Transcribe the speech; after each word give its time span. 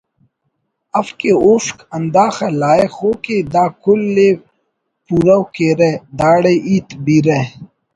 اف 0.99 1.07
کہ 1.19 1.31
اوفک 1.45 1.77
ہنداخہ 1.93 2.47
لائخ 2.61 2.93
ءُ 3.07 3.11
کہ 3.23 3.37
دا 3.53 3.65
کل 3.83 4.15
ءِ 4.27 4.29
پورو 5.05 5.39
کیرہ 5.53 5.91
داڑے 6.19 6.55
ہیت 6.65 6.87
بیرہ 7.03 7.39